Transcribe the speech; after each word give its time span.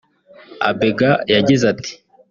Abega 0.69 1.11
yagize 1.33 1.63
ati 1.73 1.91